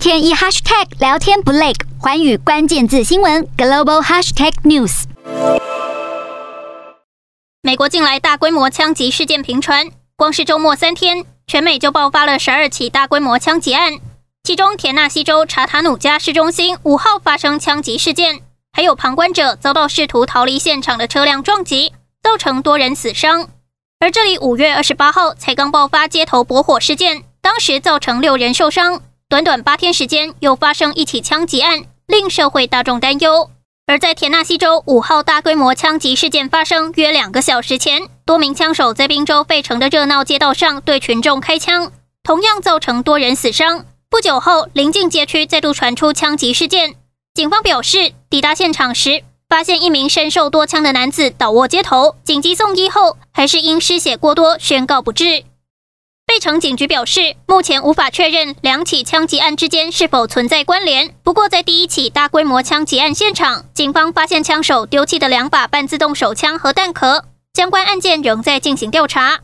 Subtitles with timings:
[0.00, 5.02] 天一 hashtag 聊天不累，环宇关键字新闻 global hashtag news。
[7.60, 13.98] 美国近来大规模枪击事件频传，光是周末三天，全美就爆发了十二起大规模枪击案，
[14.42, 18.40] 其中田纳西州查塔努加市中心五号发生枪击事件，
[18.72, 21.92] 还有旁观者遭到试图逃离现场的车辆撞击，
[22.22, 23.50] 造成多人死伤。
[23.98, 29.02] 而这里五月二十八号才刚爆发街头驳火事件，当时造成六人受伤。
[29.30, 33.48] 短短八天时间，又发生一起枪击案，令社会大众担忧。
[33.86, 41.92] 而在田纳西州五号大规模枪击事件发生约两个小时前，多名枪手在宾州费城的热闹街道上对群众开枪，
[42.24, 43.84] 同样造成多人死伤。
[44.10, 46.96] 不久后，邻近街区再度传出枪击事件，
[47.32, 55.44] 警方表示抵达现场时，发现一名身受多枪的男子倒卧街头，紧急送医后，还是因失血过多宣告不治。
[56.30, 61.12] 费城警局表示，目前无法确认两起枪击案之间是否存在关联。
[61.24, 69.40] 不过，在第一起大规模枪击案现场，警方发现枪手丢弃的两把半自动手枪和弹壳，相关案件仍在进行调查。